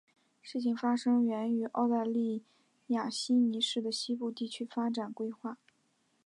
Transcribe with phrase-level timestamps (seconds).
[0.41, 2.41] 事件发生的原因是澳大利
[2.87, 5.59] 亚悉尼市的西部地区的发展规划。